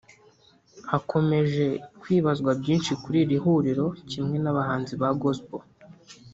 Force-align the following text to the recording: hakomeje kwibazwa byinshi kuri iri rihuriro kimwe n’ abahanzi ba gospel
hakomeje 0.91 1.65
kwibazwa 2.01 2.51
byinshi 2.61 2.91
kuri 3.01 3.17
iri 3.19 3.29
rihuriro 3.31 3.85
kimwe 4.09 4.37
n’ 4.43 4.45
abahanzi 4.51 4.93
ba 5.01 5.09
gospel 5.21 5.63